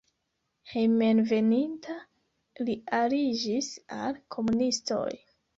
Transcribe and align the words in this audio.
Hejmenveninta 0.71 1.99
li 2.71 2.77
aliĝis 3.03 3.71
al 3.99 4.21
komunistoj. 4.39 5.09